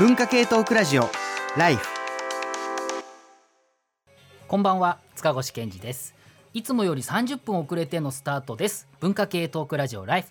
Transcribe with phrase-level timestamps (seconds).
[0.00, 1.10] 文化系トークラジオ
[1.58, 1.86] ライフ
[4.48, 6.14] こんばんは塚越健二です。
[6.54, 8.88] いつもより30分遅れてのスタートです。
[9.00, 10.28] 文化系トークラジオライフ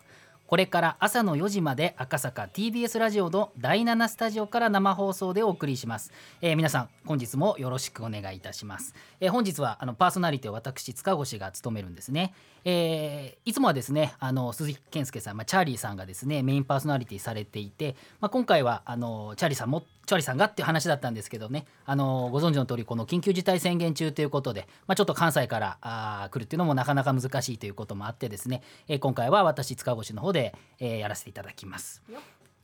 [0.49, 6.11] これから朝の4時まで赤坂 TBS ラジオの第7スタジオから生放送でお送りします、
[6.41, 12.33] えー、皆さん本日もよろしくお願いいたします、えー、本日はあのパーソナリティを私塚越が務めるんですね、
[12.65, 21.65] えー、いつもはですねあの鈴木健介さん、まあ、チャーリーさんがですねメインパーソナリティされていて、まあ、今回はあのチャーリーさんもチャーリーさんがっていう話だったんですけどね。
[21.85, 32.01] あのご存知の通りこの緊急事態宣言中ということで、まあ、ちょっと関西からあ来るっていうのもなかなか難しいということもあってですね、えー、今回は私塚越の方で、えー、やらせていただきます。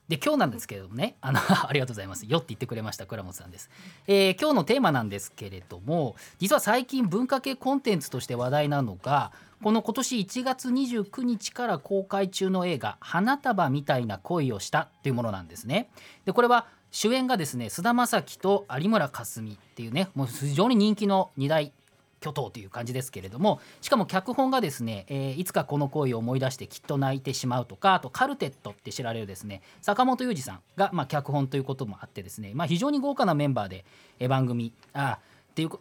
[0.07, 2.25] で今日なんですけれどもねあの ありがとうございます。
[2.27, 3.69] よって言ってくれました倉本さんです、
[4.07, 9.31] えー、今日のテーマなんですけれども実は最近文化系コンテンツとして話題なのが
[9.63, 15.89] この今年1月29日から公開中の映画「花束みたいな恋をした」っていうものなんですね。
[16.25, 21.73] でこれは主演がですね菅田将暉と有村架純っていうねもう非常に人気の2大
[22.21, 33.83] 巨頭という感じですけれどもしかも脚本がですね、えー、いつかこの恋を思い出してきっと泣いてしまうとかあとカルテットって知られるですね坂本裕二さんが、まあ、脚本ということもあってですね、まあ、非常に豪華なメンバーで、
[34.19, 35.19] えー、番組あ
[35.51, 35.71] っていう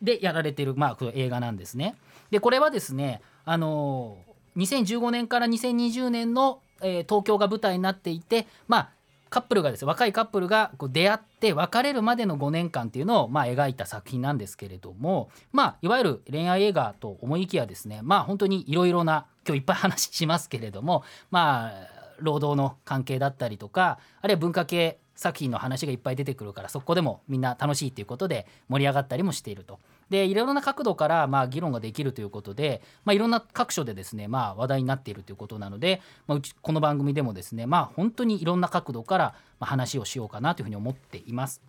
[0.00, 1.96] でやられてる、まあ、この映画なんですね。
[2.30, 8.95] でこれはですねあのー、2015年から2020年の、えー、東京が舞台になっていてまあ
[9.28, 21.72] カップルがですね若いカップルがこう出会って別れるまでの5年間っていうのをま描いた作品なんですけれどもまあいわゆる恋愛映画と思いきやですねまあ本当にいろいろな今日いっぱい話しますけれどもまあ
[22.20, 29.78] 労働の関係だったりとかあるいは文化系作品の話がいっぱい出てくるからそこでもみんな楽しいっていうことで盛り上がったりもしていると。
[30.10, 41.60] でいろいろな角度からまあ議論ができるということで、まあ、いろんな各所でですね、まあ、話題になっているということなので、まあ、うちこの番組でもですね、まあ、本当にいろんな角度から話をしようかなというふうに思っています。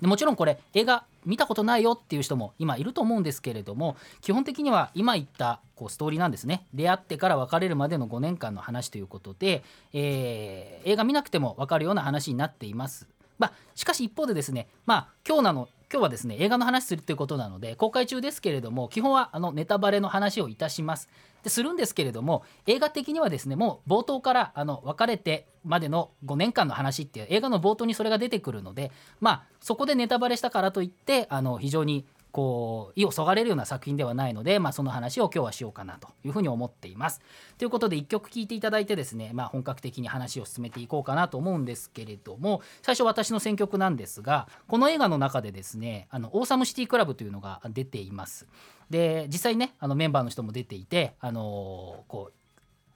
[0.00, 13.08] でもちろんこれ映画見たことないよっていう人も今いると思うんですけれども基本的には今言ったこうストーリーなんですね出会ってから別れるまでの5年間の話ということで、えー、映画見なくても分かるような話になっています。
[13.38, 21.08] まあ、しかし一方でですね、まあ、今日なの今日はですね映画の話するということなので公開中ですけれども基本はあのネタバレの話をいたします。
[21.44, 28.90] でするんですけれども映画的にはですねもう冒頭からあの別れてまでの5年間の話っていう映画の冒頭にそれが出てくるので
[29.20, 37.20] まあそこでネタバレしたからといってあの非常にこう意をそがれるような作品ではないので、まあ、その話を今日はしようかなというふうに思っています。
[37.58, 48.48] ということで1曲聴いていただいてですね、まあ、本格的に話を進めていこうかなと思うんですけれども最初私の選曲なんですがこの映画の中でですねあのオーサムシティクラブというのが出ています。
[48.90, 52.43] で実際ねあのメンバーの人も出ていて、あのー、こう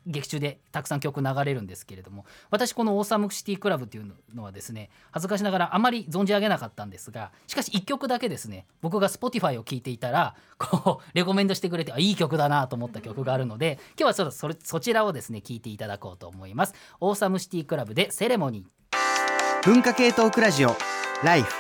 [0.09, 16.75] 劇中でたくさん曲流れるんですけれども私このオーサムシティクラブっていうのはですね恥ずかしながらあまり存じ上げなかったんですがしかし1曲だけですね僕が Spotify を聴いていたらこうレコメンドしてくれてあいい曲だなと思った曲があるので今日はちょっとそれそちらをですね聴いていただこうと思います。
[17.01, 20.75] オーサムシティクラブでセレモニー文化系トークラジオ
[21.23, 21.53] ライフ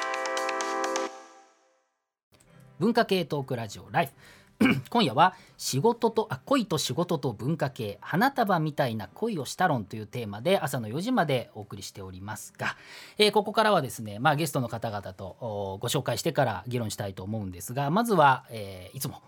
[2.79, 4.13] 文化系トークラジオライフ
[4.91, 12.77] 今夜は仕事とあ恋と仕事と文化系花束みたいな恋をした論というテーマで朝の4時までお送りしておりますが、
[13.19, 19.23] えー、ここからはですね、まあ、ゲストの方々とご紹介してから議論したいと思うんですがまずは、えー、いつも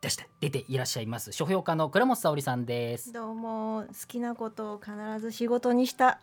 [0.00, 3.12] 出して出ていらっしゃいます書評家の倉本沙織さんです。
[3.12, 6.20] どうも好きなことを必ず仕事にした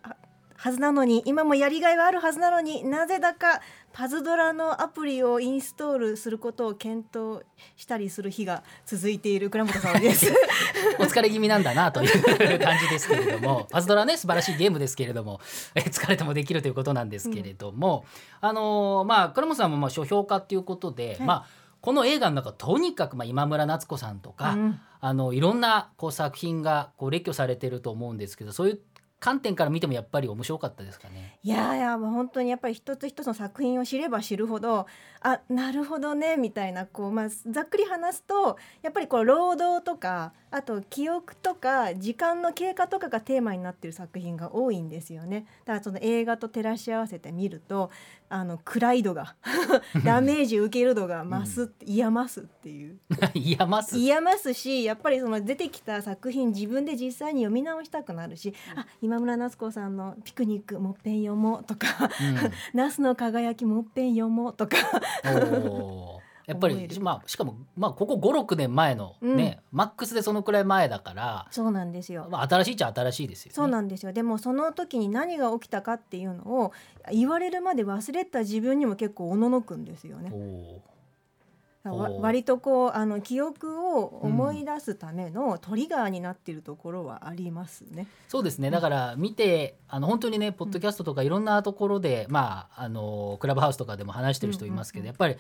[0.62, 3.62] はずなのに今もやりがいはあるはずなのになぜだか
[3.94, 7.42] パズドラのアプリをインストールすることを検討
[7.76, 9.50] したりする日が続いている。
[9.50, 10.32] 倉本さんです。
[11.00, 13.66] お疲れ気味なんだなという感じですけれども。
[13.74, 15.42] パズドラね素晴らしいゲームですけれども。
[15.74, 18.06] え疲れてもできるということなんですけれども、
[18.44, 21.46] うん、あのまあ倉本さんもまあ書評家っていうことで、はい、まあ
[21.82, 28.80] この映画の中とにかくまあ今村夏子さんとか、うん、あのいろんなこう作品がこう列挙されてると思うんですけどそういう
[29.22, 31.38] 観点から見てもやっぱり面白かったですかね。
[31.44, 34.88] いやいやもう本当にやっぱり一つ一つの作品を知れば知るほど
[35.22, 45.46] あなるほどねみたいなこう、まあ、ざっくり話すとやっぱりこう労働とかあと記憶とか時間の経過とかがテーマになってる作品が多いんですよね。
[45.66, 47.90] だからその映画と照らし合わせてみると
[48.28, 49.36] あの暗い度が
[50.04, 53.00] ダメージ受ける度が増す、うん、嫌ますっていう。
[53.34, 53.98] 嫌ます。
[53.98, 61.88] 嫌ますしやっぱりその出てきた作品自分で実際に読み直したくなるし、うん、あ今村夏子さんの「ピクニックもっぺん読もう」とか
[62.20, 64.76] 「うん、 ナスの輝きもっぺん読もう」とか
[66.52, 72.28] やっぱりまあしかもまあここ56年前のね、マックスでそのくらい前だから、そうなんですよ。
[72.30, 73.56] まあ、新しいっちゃ新しいですよね。
[73.56, 74.14] そうなんですよ。
[74.14, 76.72] でもその時に何が起きたかっていうのを
[77.12, 80.32] 言われるまで忘れた自分にも結構おののくんですよね。
[81.84, 88.08] わ割とこうあの記憶を思い出すためのトリガーになっているところはありますね。
[88.28, 88.70] そうですね。
[88.70, 95.14] だから見てあの本当にねポッドキャストとかいろんなところで、まああのクラブハウスとかでも話してる人いますけど、うんうんうん。
[95.14, 95.38] やっぱり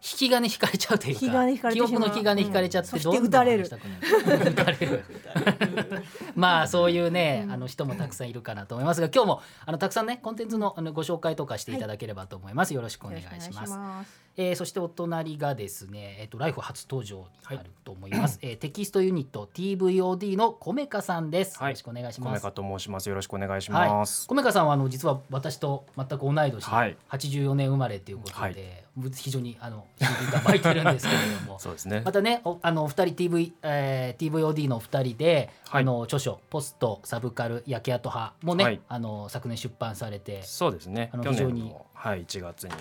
[0.00, 3.02] 引き金引かれちゃうというか記憶の引き金引かれちゃって、うん。
[3.02, 3.84] どんどんそして打たれる話したく
[4.28, 4.50] なる。
[4.50, 5.04] 打たれる。
[6.36, 21.70] まあそういうね、あの人もたくさんいるかなと思いますが今日もあのたくさんねコンテンツのあのご紹介とかしていただければと思います、よろしくお願いしますえーそしてお隣がですね、えっとライフ初登場になると思います、えーテキストユニット TVOD のコメカさんです、はい。
[21.70, 22.28] よろしくお願いします。
[22.28, 23.08] コメカと申します。
[23.08, 23.90] よろしくお願いしはい。
[23.90, 26.96] ます。、コメカさんはあの実は私と全く同い年、はい。
[27.10, 28.54] 84年生まれということで、はい。
[29.12, 31.58] 非常にあの親近感湧いてるんですけれども。
[31.60, 32.02] そうですね。
[32.04, 32.12] ま。
[32.12, 35.82] たねおあのお二人 TV、えー、TVOD のお二人で、はい。
[35.82, 38.80] あの著書「ポストサブカル焼け跡派」もね、はい。
[38.88, 41.10] あの昨年出版されてそうですね。
[41.12, 42.72] あの去非常にはい1月に、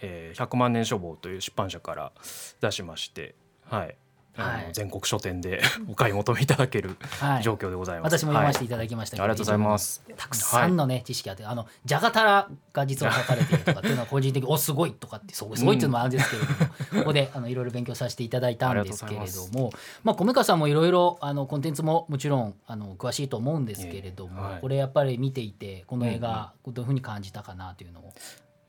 [0.00, 2.12] えー、100万年書房という出版社から
[2.60, 3.34] 出しまして、
[3.68, 3.96] はい。
[4.36, 4.68] あのはい。
[4.72, 7.42] 全国書店で お買い求めいただけるはい。
[7.42, 8.18] 状況でございます。
[8.18, 10.02] 私も読ませていたただきましたけど、ありがとうございます。
[10.16, 19.72] たくさんのね、知識あってあのじゃがたらが実は書かれているとかっていうのは個人的におすごいとかってすごいすごいっていうのもあるんですけれども、ここで あのいろいろ勉強させていただいたんですけれども
[20.04, 24.60] まあ米川さんもいろいろあのコンテンツももちろんあの詳しいと思うんですけれども、ええはい。
[24.60, 28.12] これやっぱり見ていてこの映画、どういうふうに感じたかなというのを。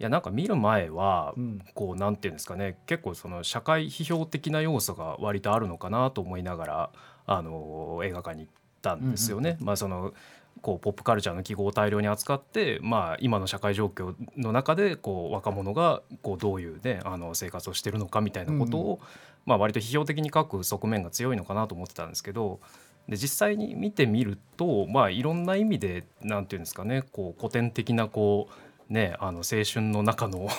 [0.01, 1.61] いやなんか見る前は、うん。
[1.75, 6.89] こうなんていうんですかね結構その社会批評的な要素が割とあるのかなと思いながら
[7.27, 9.57] あの映画館に行ったんですよね。
[9.61, 10.13] まあその
[10.61, 18.99] こうポップカルチャーの記号を大量に扱って、まあ、今の社会状況の中でこう若者がこうどういう、ね、あの生活をしてるのかみたいなことを、
[19.45, 22.59] まあ、割と批評的に書く側面が強いのかなと思ってたんですけど
[23.07, 30.49] で実際に見てみると、まあ、いろんな意味でなんていうんですかねこう古典的なこうね、あの青春の中の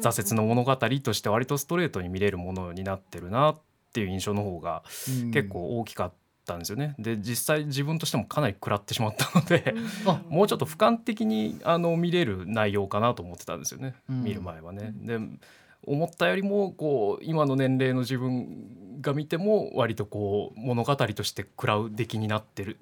[0.00, 3.60] 挫折の物語として割とストレートに見れるものになってるなっ
[3.92, 4.84] ていう印象の方が
[5.32, 6.12] 結構大きかっ
[6.46, 6.94] たんですよね。
[7.00, 9.74] で実際自分としてもかなり食らってしまったので、
[10.06, 14.22] あもうちょっと俯瞰的にあの見れる内容かなと思ってたんですよね、うん。
[14.22, 14.92] 見る前はね。
[14.94, 15.18] で
[15.84, 22.78] 思ったよりもこう今の年齢の自分が見ても割とこう物語として食らう出来になってる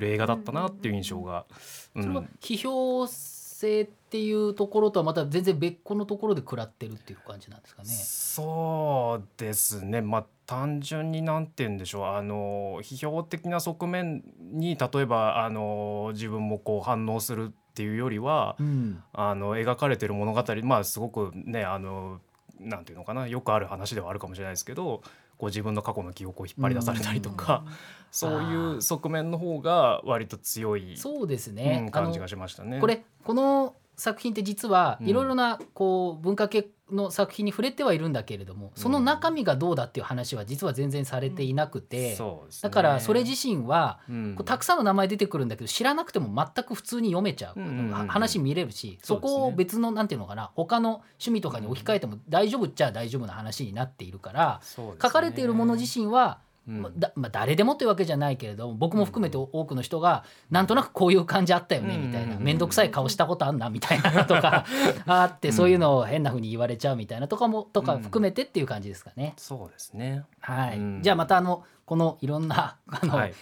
[0.00, 1.46] 映画だったなっていう印象が、
[1.94, 7.88] うそれはん、批評性っていうところとはまた全然別個のところで食らってるっていう感じなんですかね。
[7.88, 10.02] そうですね。
[10.02, 12.04] まあ単純になんて言うんでしょう。
[12.04, 19.02] あの批評的な側面に例えばあの自分もこう反応するっていうよりは、うん。
[19.14, 22.20] あの描かれてる物語まあすごくねあの
[22.60, 23.26] なんていうのかな。
[23.26, 25.02] よくある話ではあるかもしれないですけど
[25.38, 27.64] こう自分の過去の記憶を引っ張り出されたりとか、
[28.10, 32.78] そういう側面の方が割と強い、そうですうね、ん、あの感じがしましたね。
[32.78, 35.08] これこの作品って実はうん。
[35.08, 42.18] いろいろなこう文化系の作品に触れてはいるんだけれども、その中身がどうだっていう話は実は全然されていなくて、
[42.62, 44.34] だからそれ自身はうん。
[44.36, 47.60] こうたくさんの名前出てくるんだけど知らなくても全く普通に読めちゃう,、
[48.08, 62.06] 話見れるしそこを別のなんていうのかな他の趣味とかに置き換えても大丈夫っちゃ大丈夫な話になっているから、書かれているもの自身はうんまあだまあ、誰でもというわけじゃないけれども僕も含めて多くの人がなんとなくこういう感じあったよねうん。
[62.06, 62.36] みたいな。
[62.36, 64.64] うん面倒くさい顔したことあんなみたいな とか
[65.06, 69.34] あってそういうのを変な風に言われちゃうみたいなとかもとか含めてっていう感じですかね。
[69.36, 70.24] そうですね。
[70.40, 70.78] はい。
[70.78, 71.02] うん。
[71.02, 73.34] じゃあまたあのこのいろんなあの、はい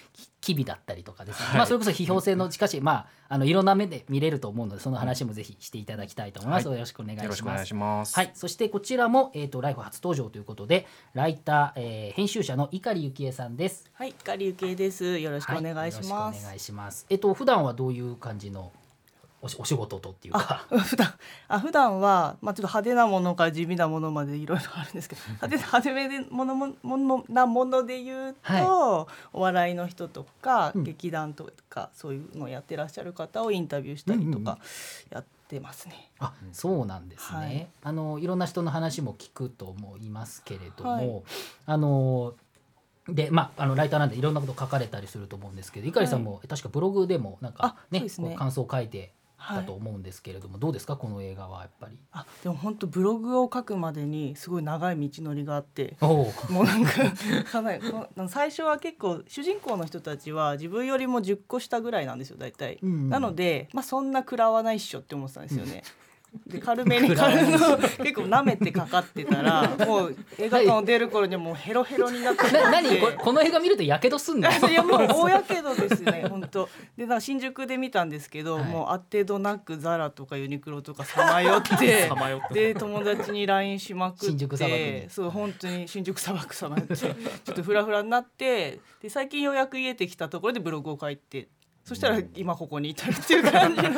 [0.50, 6.68] き機微だったりとかですね、はいまあ、それこそ批評性のしかし、まあ、あのいろんな目で見れると思うのでその話もぜひしていただきたいと思います。
[6.68, 7.64] はいよろしくお願いします。
[7.64, 8.14] しいします。
[8.16, 13.90] はい、そしてこちらも、えー、とライフ初登場ということでライター、えー編集者の碇幸恵さんです。
[13.94, 15.18] はい、かりゆけです。
[15.18, 16.10] よろしくお願いします。
[16.10, 17.06] よろしくお願いします。
[17.08, 18.72] えっと普段はどういう感じの
[19.42, 20.66] おしお仕事とっていうか。
[20.68, 21.14] 普段
[21.48, 30.84] あ普段はまあちょっと派手なものから地味なものまでいろいろあるんですけど 派手派手めでものもものなもので言うと、はお笑いの人とか、うん。
[30.84, 34.44] 劇団とかそういうのをやってらっしゃる方をインタビューしたりとうんうんうん。
[34.44, 34.58] か
[35.10, 36.10] やってますね。
[36.18, 37.38] あ、そうなんですね。
[37.38, 37.66] はい。
[37.82, 41.22] あのいろんな人の話も聞くと思いますけれども、はい。
[41.66, 42.34] あの
[43.08, 48.34] でまああのライターなんでいろんなこと書かれたりすると思うんですけど、碇さんも、確かブログでもなんかあねね。
[48.36, 51.98] 感想を書いてはいたと思うんですけれども、どうですかこの映画はやっぱり。
[52.12, 55.96] あでも本当ブログを書くまでにすごい長い道のりがあって。
[56.00, 56.90] もうなんか
[57.50, 57.82] かなり
[58.28, 65.82] 最初は結構主人公の人たちは自分よりも10個下ぐらいなんですよ大体、うんなので、まあ、そんな食らわないっしょって思ってたんですよね。
[66.46, 72.52] で軽めに軽の結構舐めてかかってたら もう映画館を出る頃にはもうヘロヘロになってて。
[72.52, 72.98] な何？
[73.00, 74.48] これこの映画見るとやけどすんの？
[74.68, 76.68] いやもう大やけどですね 本当。
[76.96, 78.64] で新宿で見たんですけど、はい。
[78.64, 82.04] もうあてどなくザラとかユニクロとかさまよって
[82.52, 91.48] で友達に LINE しまくってそう本当に新宿砂漠さまよってちょっとフラフラになってで最近ようやく家できたところでブログを書いて
[91.84, 93.90] そしたら今ここに至るっていう感じの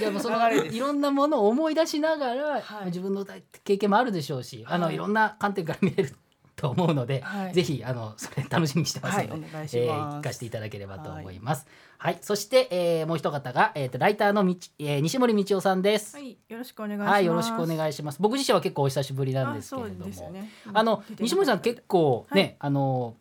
[0.00, 2.86] じゃあもうそのいろんなものを思い出しながら、はい。
[2.86, 3.24] 自分の
[3.64, 6.14] 経験もあるでしょうし、あのはいいろんな観点から見れる
[6.56, 7.52] と思うので、はい。
[7.52, 9.42] ぜひあのそれ楽しみにしてますので、はい
[9.72, 11.66] えー聞かせていただければと思います。
[11.98, 16.16] はい、そして、えーもう一方が、えー、とライターのみち、えー西森道夫さんです。
[16.16, 17.10] はい、よろしくお願いします。
[17.10, 18.18] はい、よろしくお願いします。
[18.20, 22.56] 僕自身は結構お久しぶりなんですけれどあそうですも、ねあの西森さん結構ね、はい。
[22.60, 23.16] あの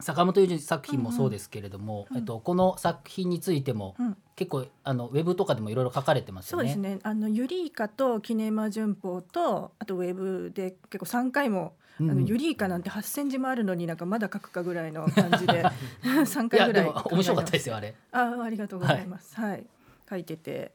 [0.00, 6.72] 坂本龍二作品もそうですけれども、えっとこの作品についても、うん結構あのウェブとかでもいろいろ書かれてますよね。
[6.72, 7.00] そうですね。
[7.04, 15.64] あのユリイカとキネマ旬報とあとウェブで結構三回も、うんあのユリイカなんて8センチもあるのになんかまだ書くかぐらいの感じで
[16.26, 17.94] 三 いやで回ぐらいも面白かったですよあれ。
[18.10, 19.36] あありがとうございます。
[19.36, 19.64] はい、
[20.10, 20.72] 書いてて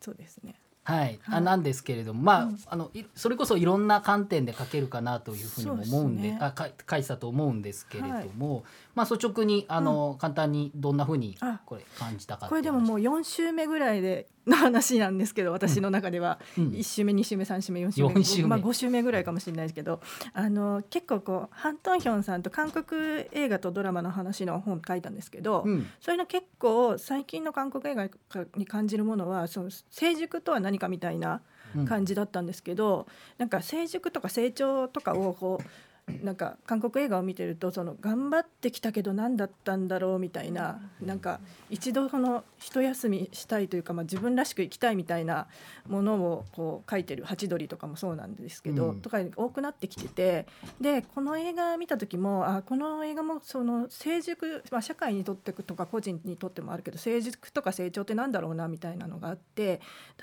[0.00, 0.54] そうですね。
[0.84, 1.42] はい、あはい。
[1.42, 2.58] なんですけれどもまあ,、うん。
[2.66, 6.38] あのいそれこそいろんな観点で書けるかなというふうにも思うんでですね。
[6.40, 8.64] あか書いてたと思うんですけれども、
[8.94, 16.68] まあ率直にあの、簡単にどんなふうにあこれ感じたかこれでももう4週目ぐらいでの話なんですけど私の中では、うん。
[16.70, 18.14] 1週目2週目3週目4週目。
[18.14, 18.48] 四週目。
[18.48, 20.00] まあ、5週目ぐらいかもしれないですけど
[20.32, 25.86] あの結構こうハン・トンヒョンさんと韓国映画とドラマの話の本書いたんですけど、うん。
[26.00, 28.08] それの結構最近の韓国映画
[28.56, 31.40] に感じるものはその成熟とは何かみたいな
[31.76, 31.86] うん。
[31.86, 35.64] 感じだったんですけど、なんか成熟とか成長とかをこう
[36.06, 45.46] なんか韓国映画を見てるとその頑張ってきたけど何だったんだろうみたいななんか一度その一休みしたいというか、まあ、自分らしく生きたいみたいな
[45.88, 49.00] ものをこう書いてる「ハチドリ」とかもそうなんですけど、うん。
[49.00, 50.46] とか多くなってきてて
[50.80, 59.80] でこの映画見た時もあこの映画もその成熟、まあ、社会にとってとか個人にとってもあるけど成熟とか成長ってなんだろうなみたいなのがあって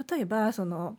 [0.10, 0.98] 例えばその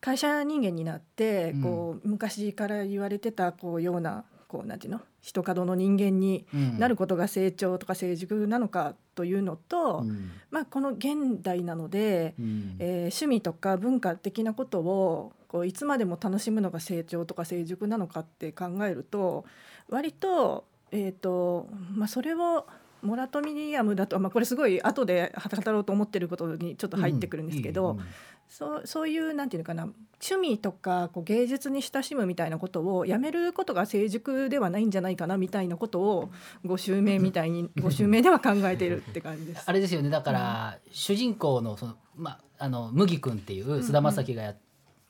[0.00, 1.62] 会社人間になってうん。
[1.62, 5.00] こう、昔から言われてたこうようなこうなんていうの？
[5.20, 6.78] 人角の人間にうん。
[6.78, 10.30] なることが成長とか成熟なのかというのと、うん。
[10.50, 12.76] まあ、この現代なので、うん。
[12.78, 19.44] えー趣味とか文化的なことをこういつまでも楽しむのが成長とか成熟なのかって考えると
[19.88, 22.66] 割と,、えーとまあ、それを
[23.02, 28.04] モラトミアムだと、まあ、これすごい後で語ろうと思ってることにちょっと入ってくるんですけど、うんいい
[28.50, 36.30] そうそういうなんていうのかな趣味とかこう芸術に親しむみたいなことをやめることが成熟ではないんじゃないかなみたいなことを
[36.66, 39.62] 5週目みたいに5週目では考えてるって感じです。
[39.64, 44.54] あれですよねだから、主人公のその、まあ、あの麦君っていう菅田将暉がや,、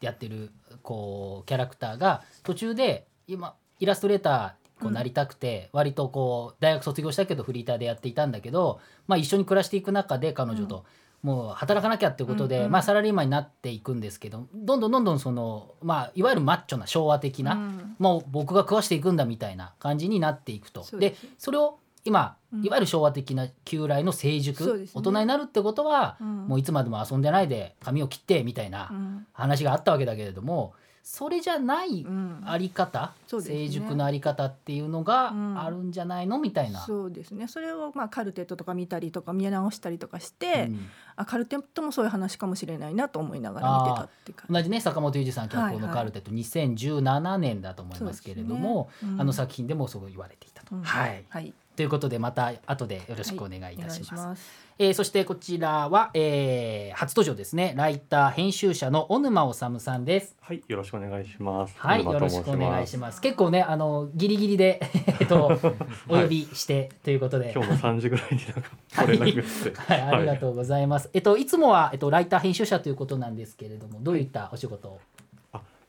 [0.02, 0.50] やってる
[0.82, 10.84] こうキャラクターが途中で今イラストレーターこうなりたくて、割とこう大学卒業したけどフリーターでやっていたんだけど、まあ、一緒に暮らしていく中で彼女と。
[11.22, 17.96] もう働かなきゃってことで、まあ、サラリーマンになっていくんですけどどんどんどんどんその、まあ、いわゆるマッチョな昭和的な、うん。
[17.98, 20.86] もう僕が食わしていくんだみたいな感じになっていくと。
[20.98, 22.64] でそれを今うん。
[22.64, 24.86] いわゆる昭和的な旧来の成熟、ね。
[24.94, 26.46] 大人になるってことは、うん。
[26.48, 29.26] もういつまでも遊んでないで髪を切ってみたいなうん。
[29.34, 30.72] 話があったわけだけれども
[31.12, 32.40] それじゃないうん。
[32.46, 33.58] あり方、そうですね。
[33.66, 35.60] 成熟のあり方っていうのがうん。
[35.60, 36.78] あるんじゃないのみたいな。
[36.82, 37.48] そうですね。
[37.48, 40.88] それをまあカルテットとか見たりとか見直したりとかして、うん。
[41.16, 44.54] あカルテットもそういう話かもしれないなと思いながら見てたっていう感じ。
[44.54, 45.94] 同じね坂本龍二さん脚本のはいはい。
[45.94, 48.88] カルテット2017年だと思いますけれども、
[49.18, 50.76] あの作品でもそう言われていたと。
[50.76, 50.82] うん。
[50.84, 54.04] はい、はい、ということでまた後でよろしくお願いいたします。
[54.04, 54.69] します。
[54.82, 60.36] えーそしてこちらは、えー初登場ですねライター編集者の小沼治さんです。
[60.40, 61.74] はい、よろしくお願いします。
[61.76, 63.20] はい、よろしくお願いします。
[63.20, 64.80] 結構ね、あのギリギリで
[65.20, 65.52] えっと
[66.08, 68.70] お呼びしてということで、今日も三時ぐらいになんか
[69.04, 71.10] 取れなくて、 はい、ありがとうございます。
[71.12, 74.98] えっといつもはえっとライター編集者ということなんですけれども、どういったお仕事を？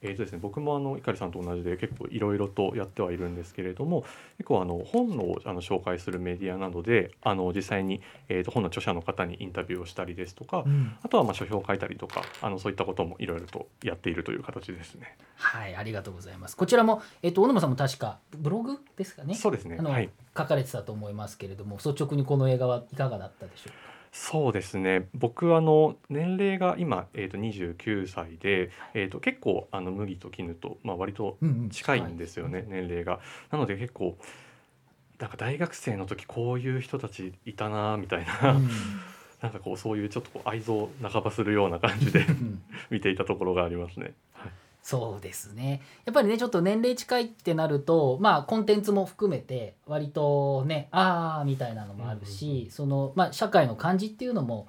[0.04, 4.04] あ、えーとですね、僕もあの碇さんと同じで結構いろいろとやってはいるんですけれども、
[4.38, 10.66] 結構あの本のあの紹介するメディアなどで、あの実際にえーと本の著者の方にインタビューをしたりですとか、
[11.04, 15.16] あとはまあ書評を書いたりとか、あのそういったこともいろいろとやっているという形ですね。
[15.36, 16.58] はい、ありがとうございます。
[16.58, 19.36] こちらもえっと小沼さんも確かブログですかね？
[19.36, 19.78] そうですね。
[19.78, 20.10] はい。
[20.38, 23.76] 書かれてたと思いますけれども、率直にこの映画はいかがだったでしょうか？
[24.12, 25.08] そうですね。
[25.14, 31.70] 僕あの年齢が今、えー、と29歳で、えー、と結構あの麦と絹と、まあ、割とうんうん。
[31.70, 33.20] 近いんですよね、年齢が。
[33.52, 34.18] なので結構
[35.18, 38.70] なんか大学生の時こういう人たちいたなみたいな、うん。
[39.42, 42.62] なんかこうそういうちょっとこう愛憎半ばするような感じでうん。
[42.92, 44.14] 見ていたところがありますね。
[44.82, 45.82] はいそうですね。
[46.06, 54.68] やっぱりねちょっと年齢近いってなるとまあコンテンツも含めて割とねああみたいなのもあるし、そのまあ社会の感じっていうのも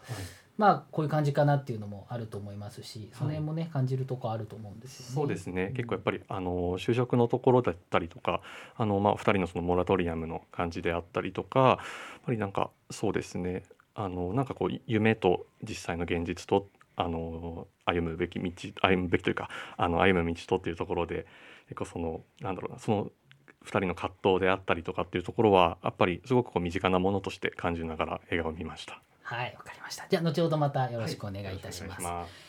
[0.59, 5.15] まあこういう感じかなっていうのもあると思いますしその辺もね、感じるとこあると思うんですよね。
[5.15, 5.73] そうですね。
[5.75, 8.43] 結構やっぱりあの就職のところだったりとか
[8.77, 11.79] あの、まあ、2人のそのモラトリアムの感じであったりとかやっ
[12.27, 13.65] ぱりなんかそうですね。
[13.95, 21.27] あのなんかこう夢と実際の現実とあの歩むべき道歩むべきというかあの歩む道とっていうところで
[21.69, 23.11] 結構そのなんだろうなその
[23.65, 29.03] 2人の葛藤であったりとかっていうところはやっぱりすごくこう身近なものとして感じながら映画を見ました。
[29.23, 32.07] はいわかりましたじゃあ後ほどまたよろしくお願いいたします。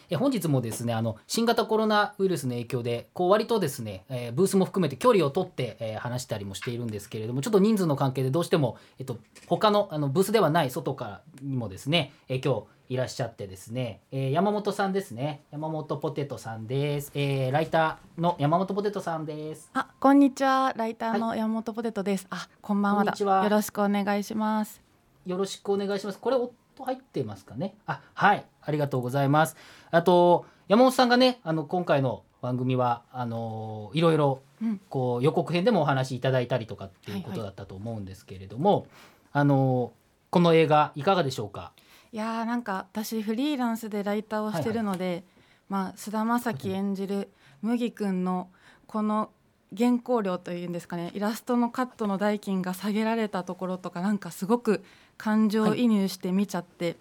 [0.09, 20.73] え本日もですねあの新型コロナウイルスの影響でこう割とですね、えーブースも含めて距離を取って、えー話したりもしているんですけれどもちょっと人数の関係でどうしても、えっと、他のあのブースではない外からにもですね、えー今日いらっしゃってですね、えー山本さんですね山本ポテトさんです、えーライターの山本ポテトさんですあ、こんにちは。
[20.75, 22.27] ライターの山本ポテトです。
[22.29, 23.11] あ、こんばんはだ。
[23.11, 24.81] こんにちはよろしくお願いします。
[25.25, 26.19] よろしくお願いします。
[26.19, 27.75] これ音入ってますかね？
[27.85, 29.55] あ、はい、ありがとうございます。
[29.89, 38.87] あと山本さんがね、あの今回の番組はあのいろいろうんこう予告編でもお話しいただいたりとかっていうことだったと思うんですけれども、
[39.31, 39.93] あの
[40.29, 41.71] この映画いかがでしょうか？
[42.13, 45.23] いやーなんか私フリーランスでライターをしてるので、
[45.67, 47.27] まあ菅田将暉演じる
[47.63, 48.49] 麦くんの
[48.85, 49.31] この
[49.75, 54.83] 原稿料というんですかねイラストのカットの代金が下げられたところとかなんかすごく
[55.17, 56.97] 感情移入して見ちゃって、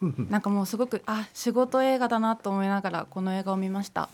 [0.00, 4.08] なんかもうすごくあ仕事映画だなと思いながらこの映画を見ました。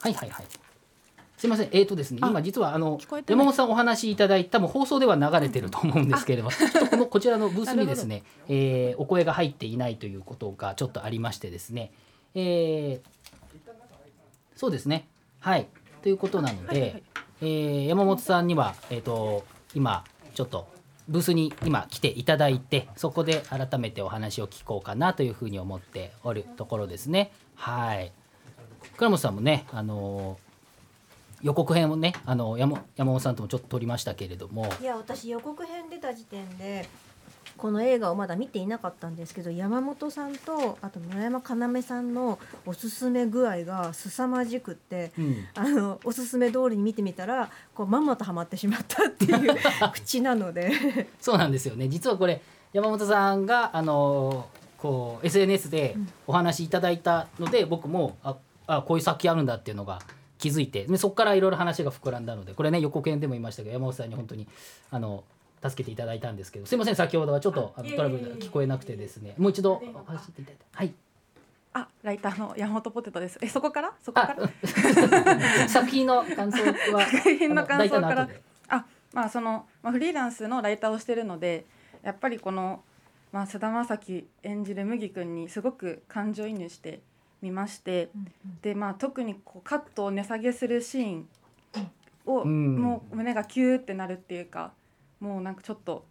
[0.00, 0.69] はいはいはい。
[1.40, 11.92] すいません、えーとですね、あ今実はあの山本さんお話しいただいたもう放送では流れてると思うんですけれども、ちょっとこのこちらのブースにですね、えーお声が入っていないということがちょっとありましてですね、
[12.34, 13.08] えー
[14.54, 15.66] そうですね、はい、
[16.02, 17.02] ということなので、
[17.40, 20.04] えー山本さんにはえっ、と今
[20.34, 20.68] ちょっと
[21.08, 27.32] ブースに今来ていただいて、そこで改めてお話を聞こうかなというふうに思っておるところですね。
[27.54, 28.12] はい。
[28.98, 30.49] 倉本さんもね、あのー
[31.42, 36.88] 予告編をね、あの山山本さんともちょっと撮りましたけれども、いや私予告編出た時点で
[37.56, 41.42] この映画をまだ見ていなかったんですけど山本さんとあと村山
[41.76, 49.56] 要さんのおすすめ具合が凄まじくってうん、あのおすすめ通りに見てみたらこうまんまとハマってしまったっていう
[49.92, 50.70] 口なので。
[51.20, 51.88] そうなんですよね。
[51.88, 52.40] 実はこれ
[52.72, 55.94] 山本さんがあのーこう SNS で
[56.26, 60.00] お話しいただいたので、僕もああこういう作品あるんだっていうのが
[60.40, 64.48] 気づいて、でそこからいろいろ話が膨らんだので、これね予告編でも言いましたけど山本さんに本当に
[64.90, 65.22] あの
[65.62, 70.94] 助けていただいたんですけど、すいません先ほどはちょっとあのトラブルが聞こえなくてですね、もう一度お話しいただいて、はい。
[71.72, 73.38] あ、ライターの山本ポテトです。
[73.40, 73.92] え、そこから？
[74.02, 75.68] そこかあら？
[75.68, 78.28] 作品の感想は 作品の感想から？
[78.68, 81.66] あまあその、まあ、フリーランスのライターをしてるので
[82.02, 82.82] やっぱりこの、
[83.32, 87.00] まあ、菅田将暉演じる麦君にすごく感情移入して
[87.42, 88.10] みまして、
[88.62, 91.28] でまあ特にこうカットを値下げするシーン
[92.26, 92.76] を、うん。
[92.76, 94.72] もう胸がキューってなるっていうか
[95.20, 96.04] もうなんかちょっと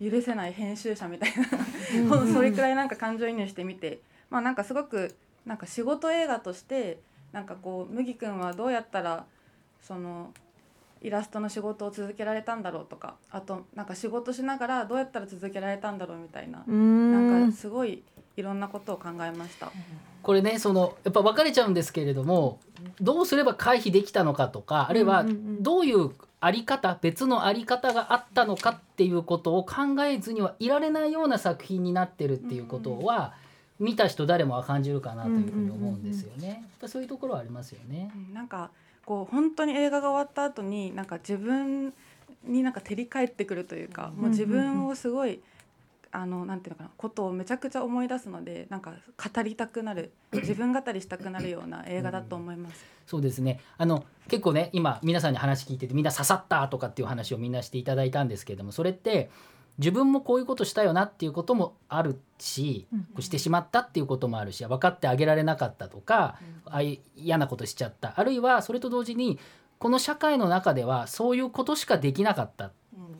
[0.00, 5.14] 許せない編集者みたいな、 それくらいなんか感情移入してみてまあなんかすごく
[5.46, 7.00] なんか仕事映画として
[7.32, 9.26] なんかこう麦君はどうやったら
[9.82, 10.32] その
[11.04, 18.02] イラストの仕事を続けられたんだろうとかあとなんか仕事しながらどうやったら続けられたんだろうみたいな、なんかすごい
[18.36, 19.70] いろんなことを考えました。
[20.22, 22.58] これねそのやっぱ分かれちゃうんですけれども
[22.98, 25.26] どうすれば回避できたのかとかあるいは
[25.60, 33.34] どういうあり方別のあり方があったのかっていうことを考えずにはいられないような作品になってるっていうことは
[33.78, 36.48] 見た人誰もが感じるかなというふうに思うんですよね。
[36.48, 38.10] やっぱそういうところはありますよね。
[38.14, 38.70] うんなんか
[39.04, 41.92] こう本当に映画が終わった後になんか自分
[42.44, 45.40] になんか照り返ってくるというか、もう自分をすごい
[46.14, 52.84] あのなんていうのかなことをめちゃくちゃ思い出すのでなんか語りたくなる自分語りしたくなるような映画だと思います。
[53.04, 59.28] そうですねあの結構ね今皆さんに話聞いててみんな刺さったとかっていう話をみんなしていただいたんですけれどもそれって
[59.78, 63.22] 自分もこういうことしたよなっていうこともあるし、うん。
[63.22, 68.14] してしまったっていうこともあるし分かってあげられなかったとか、ああいう嫌なことしちゃった。
[68.16, 69.38] あるいはそれと同時に
[69.78, 72.72] この社会の中ではそういうことしかできなかった、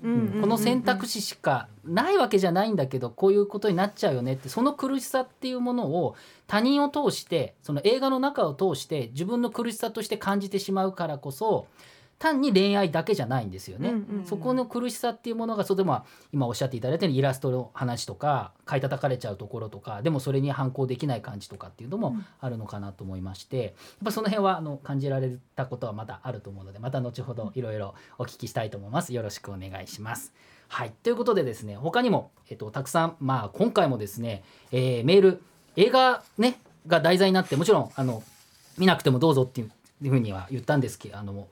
[0.03, 0.38] うん。
[0.40, 6.14] この選択肢しかないわけじゃないんだけどこういうことになっちゃうよねってその苦しさっていうものを
[6.47, 11.67] 他人を通してその映画の中を通して自分の苦しさとして感じてしまうからこそ
[12.18, 13.90] 単に恋愛だけじゃないんですよね。
[13.90, 23.72] うんうんうんそこの苦しさっていうものがそれでも今おっしゃっていただいたようにイラストの話とか買い叩かれちゃうところとかでもそれに反抗できない感じとかっていうのもあるのかなと思いまして、やっ
[24.05, 29.12] ぱその辺はあの感じられたことはまだあると思うのでまた後ほどいろいろお聞きしたいと思います。
[29.12, 30.33] よろしくお願いします。
[30.68, 35.42] はい、ということでですね他にも、えっと、たくさん、まあ、今回もですね、えーメール
[35.77, 38.22] 映画、ね、が題材になってもちろんあの
[38.79, 39.70] 見なくてもどうぞっていう
[40.11, 41.46] ふうには言ったんですけどあの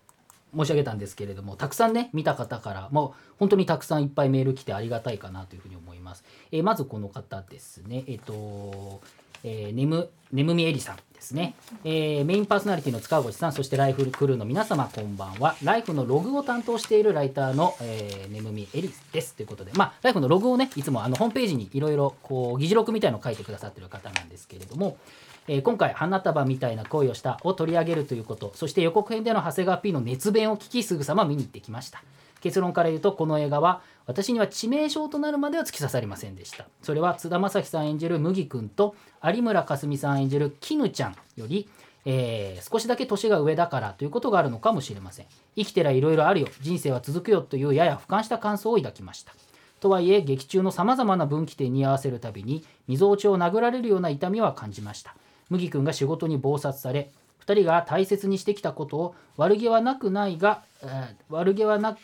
[0.56, 6.24] 申し上げたんですけれどもたくさんね見た方からもう本当にたくさんいっぱいメール来てありがたいかなというふうに思います。
[6.50, 8.04] えーまずこの方ですね。
[8.06, 9.00] えっ、と
[9.44, 15.56] えー、ねむねむみえりさんですね、えーメインパーソナリティの塚越さんそしてライフクルーの皆様こんばんは。
[15.62, 19.34] ライフのログを担当しているライターの、えーねむみえりです。
[19.34, 24.96] ということでまあライフのログをねいつもあのホームページにいろいろこう議事録みたいのを書いてくださってる方なんですけれども
[25.48, 32.02] えー今回花束みたいな恋をしたを取り上げるということそして予告編での長谷川 P の熱弁を聞きすぐさま見に行ってきました。
[32.40, 36.66] 結論から言うとこの映画は私には致命傷となるまでは突き刺さりませんでした。
[36.82, 41.68] それは津田将暉さん演じる麦君と有村架純さん演じる絹ちゃんより、
[42.04, 45.26] えー少しだけ年が上だからということがあるのかもしれません。
[45.54, 46.48] 生きてりゃいろいろあるよ。
[46.60, 49.32] 人生は続くよというやや俯瞰した感想を抱きました。
[49.78, 55.14] とはいえ劇中のさまざまな分岐点に合わせるたびにみぞおちを殴られるような痛みは感じました。
[55.50, 57.10] 麦君が仕事に忙殺され
[57.46, 61.98] 2人が大切にしてきたことを悪気はなくないが、えー悪気はなく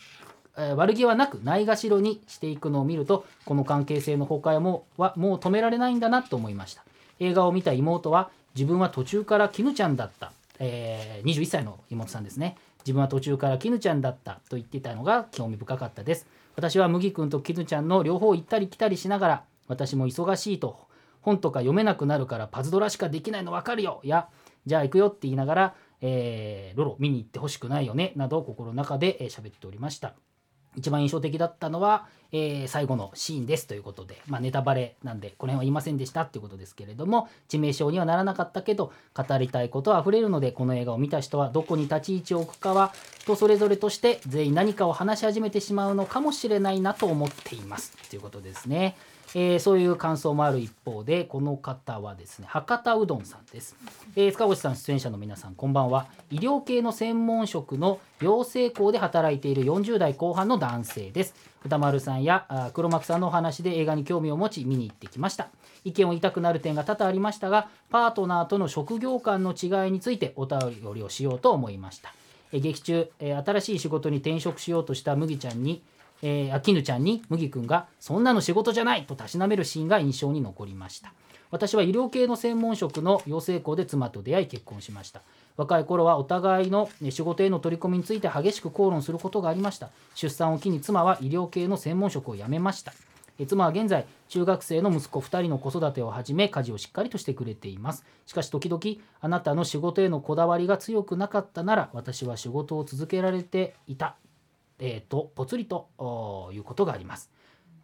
[0.77, 6.85] 悪気はなくないがしろにしていくのを見るとこの関係性の崩壊もはもう止められないんだなと思いました。
[7.21, 12.57] 映画を見た妹は自分は途中から絹ちゃんだった、えー21歳の妹さんですね。
[12.81, 16.27] 自分は途中から絹ちゃんだったと言っていたのが興味深かったです。
[16.57, 20.88] 私は麦君と絹ちゃんの両方行ったり来たりしながら私も忙しいと
[21.29, 24.01] 本とか読めなくなるからパズドラしかできないの分かるよ。
[24.03, 24.29] や
[24.67, 28.13] じゃあ行くよって言いながら、えーロロ見に行ってほしくないよね。
[28.17, 30.15] など心の中でえー喋っておりました。
[30.77, 47.97] 一番印象的だったのは、えー最後のシーンですということで、まあ、ネタバレなんでこの辺は言いませんでしたっていうことですけれども致命傷にはならなかったけど語りたいことは溢れるのでこの映画を見た人はどこに立ち位置を置くかは人それぞれとして全員何かを話し始めてしまうのかもしれないなと思っています。
[48.11, 48.97] ということですね。
[49.35, 53.77] えーそういう感想もある一方でこの方はですね博多うどんさんです、
[54.17, 56.07] えー塚越さん出演者の皆さんこんばんは。
[56.31, 61.35] 医療系の専門職の養成校で働いている40代後半の男性です。
[61.65, 65.49] 歌丸さんやあ黒幕さんのお話で映画に興味を持ち見に行ってきました。
[65.85, 70.59] 意見を言いたくなる点が多々ありましたがパートナーとの職業間の違いについてお便
[70.95, 72.13] りをしようと思いました。
[72.53, 75.83] え劇中、え新しい仕事に転職しようとした麦ちゃんに
[76.23, 81.13] えー、あきぬちゃんに麦くんが「そんなの仕事じゃない!」とたしなめるシーンが印象に残りました。
[81.51, 85.23] 私は医療系の専門職の養成校で妻と出会い結婚しました。
[85.57, 89.89] 若い頃はお互いの仕事への取り込みについて激しく口論することがありました。
[90.15, 92.93] 出産を機に妻は医療系の専門職を辞めました。
[93.39, 98.05] え妻は現在中学生の息子2人の子育てをはじめ家事をしっかりとしてくれています。
[98.27, 98.83] しかし時々
[99.21, 104.17] あなたの仕事へのこだわりが強くなかったなら私は仕事を続けられていた。
[104.79, 105.89] えーとぽつりと
[106.53, 107.31] いうことがあります。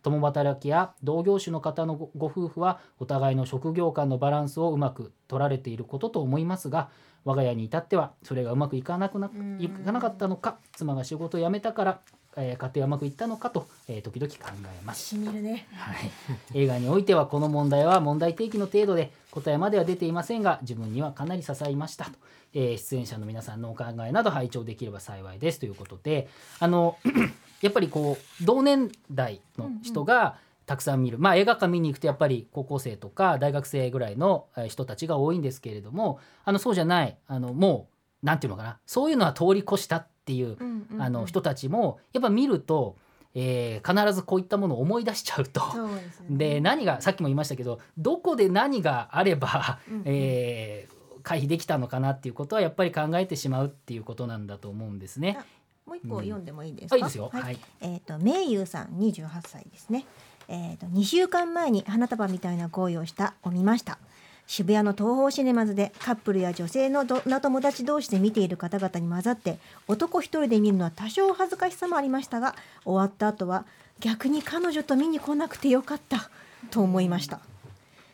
[0.02, 6.90] 共働きや同業種の方のごご夫婦はお互いの職業間のバランスをうまく取られていることと思いますが
[7.24, 9.56] 我が家に至ってはそれがうまくいかなくなうん。
[9.58, 12.00] いかなかったのか妻が仕事を辞めたから、
[12.36, 15.16] えー家庭はうまくいったのかと、えー時々考えます。
[15.16, 15.66] ね。
[15.72, 16.10] はい、
[16.54, 22.12] 映画においてはこの問題は問題提起の程度で答えまでは出ていませんが自分にはかなり刺さりましたと、
[22.54, 25.60] えー出演者の皆さんのお考えなど拝聴できれば幸いです。
[25.60, 26.28] ということで
[26.60, 26.96] あの
[27.62, 37.88] やっぱりこう同年代の人がたくさん見る、まあ映画館見に行くとやっぱり高校生とか大学生ぐらいのえー人たちが多いんですけれどもあのそうじゃないあのも
[38.22, 38.78] うなんていうのかな。
[38.86, 40.56] そういうのは通り越したっていう
[40.98, 42.96] あの人たちもやっぱ見ると、
[43.34, 45.60] えー必ずこういったものを思い出しちゃうと。
[45.60, 55.38] ですねで何がさっきも言いましたけどどこで何があれば、うんうんえー回避できたのかなっていうことはやっぱり考えてしまうっていうことなんだと思うんですね。
[55.86, 57.30] もう一個読んでもいいですか、はい、いいですよ。
[57.32, 57.58] はいはい。
[57.80, 60.06] えっ、とめいゆうさん28歳ですね。
[60.48, 63.98] えっ、と2週間前に花束みたいな恋をしたを見ました。
[64.46, 72.54] 渋谷の東宝シネマズでカップルや女性のどな友達同士で見ている方々に混ざって男一人で見るのは多少恥ずかしさもありましたが
[72.84, 73.64] 終わった後は
[74.00, 76.30] 逆に彼女と見に来なくてよかった
[76.70, 77.40] と思いました。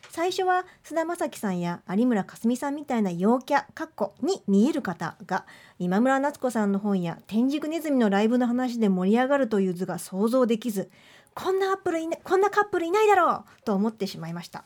[0.09, 5.45] 最初は菅田将暉さんや有村架純さんみたいな陽キャかっこに見える方が
[5.79, 10.89] 今村夏子さんの本や天竺ネズミのライブの話で盛り上がるという図が想像できず
[11.33, 14.65] こんなアップルいなこんなカップルいないだろうと思ってしまいました。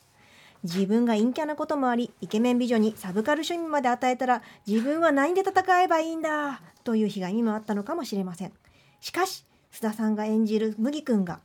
[0.65, 6.60] 自分が陰キャなこともありイケメン美女にサブカル趣味まで与えたら自分は何で戦えばいいんだ？
[6.84, 8.51] という被害にもあったのかもしれません。
[8.99, 11.39] しかし須田さんが演じる麦君が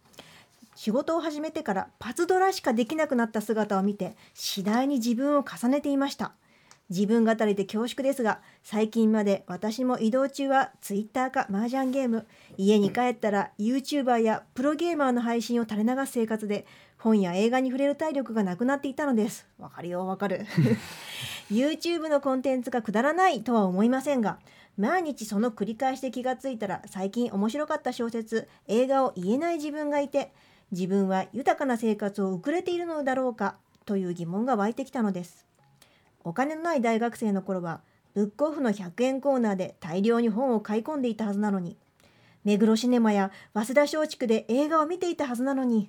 [0.74, 6.32] 仕事を始めてからパズドラしかできなくなった姿を見て次第に自分を重ねていました。
[6.88, 12.26] 自分語りで恐縮ですが最近まで私も移動中はツイッターか麻雀ゲーム。
[12.56, 16.66] 家に帰ったら YouTuber やプロゲーマーの配信を垂れ流す生活で
[17.00, 19.46] 本や映画に触れる体力がなくなっていたのです。
[19.58, 20.46] わかるよわかる。
[21.50, 24.38] YouTube のコンテンツがくだらないとは思いませんが
[24.76, 30.32] 毎日その繰り返しで気がついたら最近面白かった小説映画を言えない自分がいて
[30.70, 35.46] 自分は豊かな生活を送れているのだろうかという疑問が湧いてきたのです。
[36.22, 37.80] お金のない大学生の頃は
[38.14, 41.78] ブックオフの100円コーナーで大量に本を買い込んでいたはずなのに
[42.44, 45.88] 目黒シネマや早稲田松竹で映画を見ていたはずなのに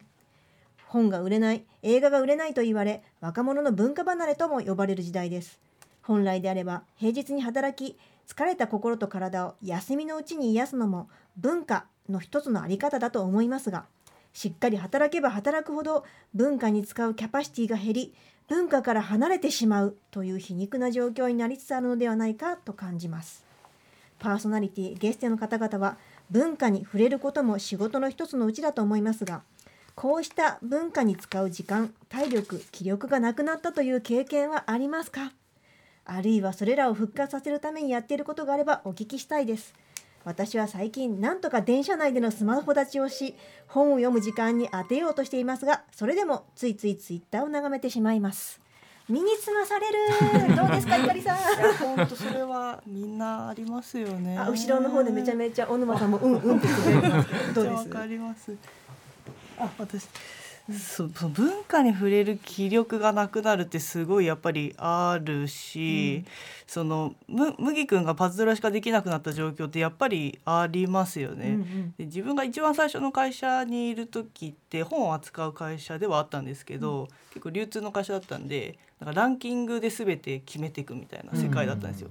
[0.92, 5.58] 本が売れない映画が売れないと言われ若者の文化離れとも呼ばれる時代です。
[6.02, 13.86] 本来であれば平日に働き疲れた心と体を休みのうちに癒すのも文化の一つのあり方だと思いますが
[14.34, 18.14] しっかり働けば働くほど文化に使うキャパシティが減り
[18.50, 23.46] 文化から離れてしまうという皮肉な状況になりつつあるのではないかと感じます。
[24.20, 25.98] パーソナリティゲストの方々は
[26.30, 29.42] 文化に触れることも仕事の一つのうちだと思いますが
[29.96, 35.32] こうした文化に使う時間体力気力がなくなったという経験はありますか？
[36.06, 39.74] あるいはそれらを復活させるためにやっていることがあればお聞きしたいです。
[40.24, 43.36] 私は最近なんとか電車内でのスマホ立ちをし
[43.68, 48.60] 本を読む時間に当てようとしていますがそれでもついついツイッターを眺めてしまいます。
[49.10, 49.88] 身につまされ
[50.48, 50.56] る！
[50.56, 51.38] どうですかゆかりさん？
[51.96, 54.38] 本当それはみんなありますよね。
[54.38, 56.68] あ後ろの方でめちゃめちゃ小沼さんもうんうんって
[57.54, 57.74] どうです？
[57.74, 58.56] わかります。
[59.62, 60.08] あ私
[60.70, 66.24] そうその文化に触れる気力がなくなるってすごいやっぱりあるし、
[66.68, 71.48] そのむ麦君がパズドラしかできなくなった状況ってやっぱりありますよね。
[71.48, 82.10] うんうんで自分が一番最初の会社にいる時って本を扱う会社ではあったんですけど、結構流通の会社だったんでなんかランキングで全て決めていくみたいな世界だったんですよ。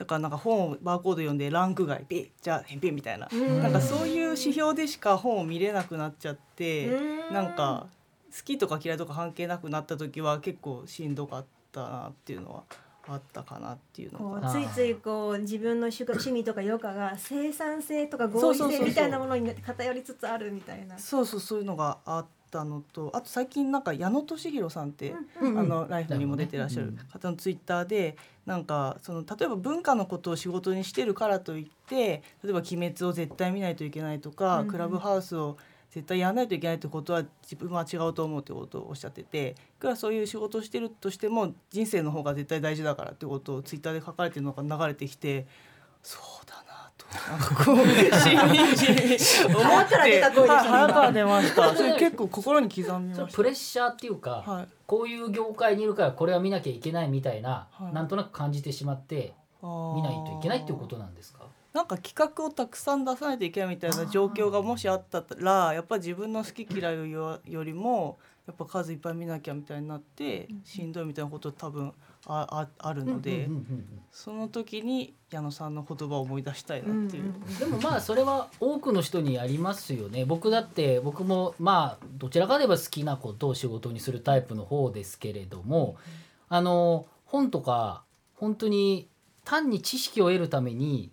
[0.00, 7.86] だからなんか本をバーコード読んでランク外ピッじゃあ返品みたいな、んなんかそういう指標でしか本を見れなくなっちゃって、うんなんか
[8.34, 12.62] 好きとか嫌いとか関係なくなった時は結構しんどかったなっていうのは
[13.08, 14.50] あったかなっていうのが。
[14.50, 20.98] ついついこう自分の趣趣味とか余暇が生産性とか合理性みたいなものに偏りつつあるみたいな。
[20.98, 35.56] そうそうそういうのがあったのとあと最近なんか矢野俊弘さんって、うんあのライフにも出てらっしゃる方のツイッターでなんかその例えば文化のことを仕事にしてるからといって例えば「鬼滅」を絶対見ないといけないとか、うんクラブハウスを
[35.90, 45.46] 絶対やらないといけないってことは自分は違うと思うってことをおっしゃってていくらそういう仕事をしてるとしても人生の方が絶対大事だからってことをツイッターで書かれてるのが流れてきて
[46.02, 46.69] そうだな
[47.64, 51.74] こうしみじみ思腹から出た声でしたはい腹から出ました。
[51.76, 54.68] それ結構心に刻みましプレッシャーっていうか、たはい。
[54.86, 57.94] こういう業界にいるからこれは見なきゃいけないみたいな、はい。
[57.94, 61.40] なんとなく感じてしまって見ないといけないっていうことなんですか？
[61.72, 71.92] なんか企画をたくさん出さないといけないみたいな状況がもしあったらやっぱ自分の好き嫌いよよりもやっぱ数いっぱい見なきゃみたいになってしんどいみたいなこと多分
[72.26, 73.48] あああるので、
[74.12, 77.24] その時に矢野さんの言葉を思い出したいなっていう。
[77.24, 80.24] うんでもまあそれは多くの人にありますよね。
[80.24, 85.96] 僕だって僕もまあどちらかといえば好きなことを仕事にするタイプの方ですけれども
[86.48, 88.02] あの本とか
[88.34, 89.08] 本当に
[89.44, 91.10] 単に知識を得るために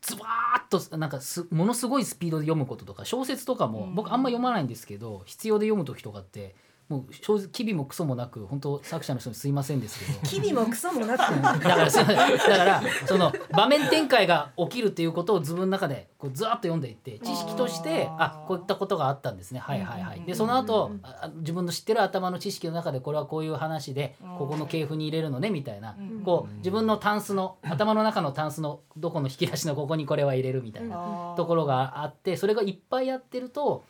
[0.00, 3.94] ズバーッとなんかすものすごいスピードで読むこととか小説とかもうん。
[3.94, 6.54] 僕あんま読まないんですけど必要で読む時とかって
[6.88, 10.20] もう正直機微もクソもなく本当作者の人にすいませんですけど。
[10.26, 19.60] 機微もクソもなくだから だからその場面展開が起きるっていうことを自分の中でこうずわっと読んでいって知識としてあこういったことがあったんですね。
[19.60, 20.22] はいはいはい。
[20.22, 20.92] でその後
[21.36, 26.22] 自分の知ってる頭の知識の中でこれはこういう話でここの系譜に入れるのねみたいなうん。
[26.22, 33.84] こう自分のタンスの頭の中のタンスのどこの引き出しのここにこれは入れるみたいなところがあってそれがいっぱいやってると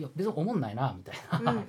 [0.00, 1.52] いや別に思んないなみたいな。
[1.52, 1.62] か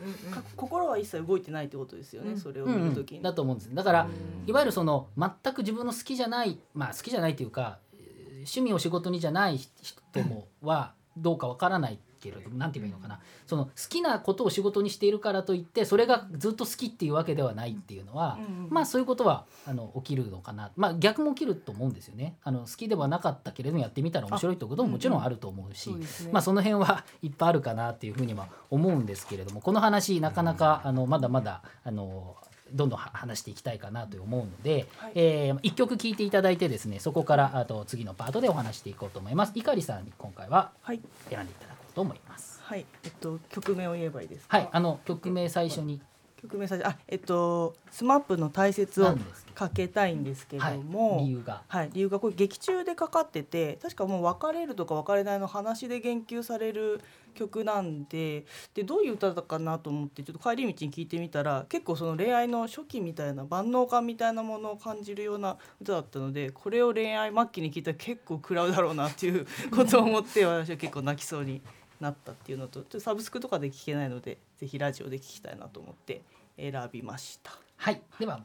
[0.56, 2.40] 心は一切動いてないってことですよね、うん。
[2.40, 2.84] それをうんうん。
[2.84, 3.22] 見るときに。
[3.22, 4.50] だと思うんですだからうん。
[4.50, 13.20] いわゆるその全く自分の好きじゃないまあ好きじゃないというかえー趣味を仕事にじゃない人もはどうかわからないけれどもなんて言えばいいのかな。
[13.46, 20.72] その好きなことを仕事にしているからといってそれがずっと好きっていうわけではないっていうのは、まあそういうことはあの起きるのかな。
[20.76, 22.38] まあ逆も起きると思うんですよね。
[22.44, 25.90] あの好きではなかったけれどもやってみたら面白いってことももちろんあると思うし、
[26.32, 32.36] まあその辺はいっぱいあるかなっていうふうには思うんですけれどもこの話なかなかあのまだまだあの
[32.74, 35.12] どんどんは話していきたいかなと思うので、はい。
[35.16, 39.52] えー一曲聴いていただいてですねそこからあと次のパートでお話していこうと思います。
[39.56, 41.02] いかりさんに今回ははい。
[41.30, 42.62] 選んでいただと思います。
[42.64, 42.86] はい。
[43.04, 44.58] えっと曲名を言えばいいですか？
[44.58, 46.02] はい、あの曲名最初に。
[46.42, 49.16] 曲名最初あえっとスマップの大切を
[49.54, 50.78] かけたいんですけはい。
[50.78, 51.62] ども、、理由が。
[51.68, 57.00] はい、理由がこれ劇中でかかってて確かもう別れるとか別れないの話で言及される
[57.36, 71.62] 曲なんででどういう歌だかなと思ってちょっと帰り道に聞いてみたら結構その恋愛の初期みたいな万能感みたいなものを感じるような歌だったのでこれを恋愛末期に聞いたら結構食らうだろうなっていうことを思って私は結構泣きそうに
[72.02, 76.22] なったっていうのとちょっとサブスクとかで聞けないのでぜひラジオで聞きたいなと思って
[76.58, 77.52] 選びました。
[77.78, 78.42] はい、では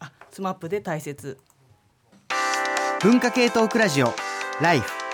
[0.00, 1.38] あスマップで大切。
[3.02, 4.14] 文化系トークラジオ
[4.60, 5.11] ライフ